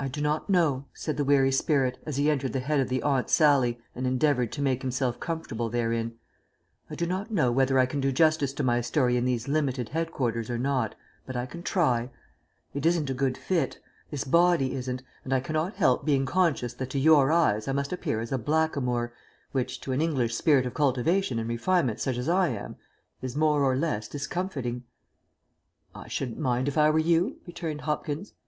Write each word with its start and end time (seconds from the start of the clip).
"I 0.00 0.08
DO 0.08 0.20
not 0.20 0.50
know," 0.50 0.86
said 0.92 1.16
the 1.16 1.24
weary 1.24 1.52
spirit, 1.52 2.02
as 2.04 2.16
he 2.16 2.28
entered 2.28 2.52
the 2.52 2.58
head 2.58 2.80
of 2.80 2.88
the 2.88 3.00
Aunt 3.04 3.30
Sallie 3.30 3.80
and 3.94 4.08
endeavoured 4.08 4.50
to 4.50 4.60
make 4.60 4.82
himself 4.82 5.20
comfortable 5.20 5.70
therein, 5.70 6.16
"I 6.90 6.96
do 6.96 7.06
not 7.06 7.30
know 7.30 7.52
whether 7.52 7.78
I 7.78 7.86
can 7.86 8.00
do 8.00 8.10
justice 8.10 8.52
to 8.54 8.64
my 8.64 8.80
story 8.80 9.16
in 9.16 9.24
these 9.24 9.46
limited 9.46 9.90
headquarters 9.90 10.50
or 10.50 10.58
not, 10.58 10.96
but 11.26 11.36
I 11.36 11.46
can 11.46 11.62
try. 11.62 12.10
It 12.74 12.84
isn't 12.84 13.08
a 13.08 13.14
good 13.14 13.38
fit, 13.38 13.78
this 14.10 14.24
body 14.24 14.72
isn't, 14.74 15.04
and 15.22 15.32
I 15.32 15.38
cannot 15.38 15.76
help 15.76 16.04
being 16.04 16.26
conscious 16.26 16.74
that 16.74 16.90
to 16.90 16.98
your 16.98 17.30
eyes 17.30 17.68
I 17.68 17.72
must 17.72 17.92
appear 17.92 18.18
as 18.18 18.32
a 18.32 18.36
blackamoor, 18.36 19.12
which, 19.52 19.80
to 19.82 19.92
an 19.92 20.00
English 20.02 20.34
spirit 20.34 20.66
of 20.66 20.74
cultivation 20.74 21.38
and 21.38 21.48
refinement 21.48 22.00
such 22.00 22.16
as 22.16 22.28
I 22.28 22.48
am, 22.48 22.74
is 23.22 23.36
more 23.36 23.62
or 23.62 23.76
less 23.76 24.08
discomfiting." 24.08 24.82
"I 25.94 26.08
shouldn't 26.08 26.38
mind 26.40 26.66
if 26.66 26.76
I 26.76 26.90
were 26.90 26.98
you," 26.98 27.36
returned 27.46 27.82
Hopkins. 27.82 28.32